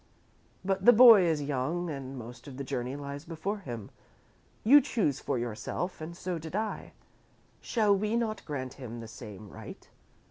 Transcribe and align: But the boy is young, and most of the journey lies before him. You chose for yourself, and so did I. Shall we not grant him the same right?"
But 0.65 0.83
the 0.83 0.93
boy 0.93 1.25
is 1.25 1.43
young, 1.43 1.91
and 1.91 2.17
most 2.17 2.47
of 2.47 2.57
the 2.57 2.63
journey 2.63 2.95
lies 2.95 3.23
before 3.23 3.59
him. 3.59 3.91
You 4.63 4.81
chose 4.81 5.19
for 5.19 5.37
yourself, 5.37 6.01
and 6.01 6.17
so 6.17 6.39
did 6.39 6.55
I. 6.55 6.93
Shall 7.61 7.95
we 7.95 8.15
not 8.15 8.43
grant 8.43 8.73
him 8.73 8.99
the 8.99 9.07
same 9.07 9.51
right?" 9.51 9.87